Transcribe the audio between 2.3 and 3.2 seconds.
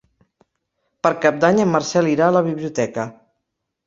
a la biblioteca.